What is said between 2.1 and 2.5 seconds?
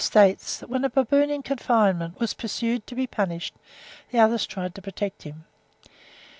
was